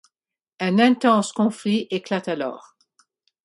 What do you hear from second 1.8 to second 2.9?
éclate alors.